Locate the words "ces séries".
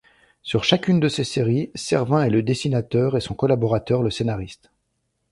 1.07-1.69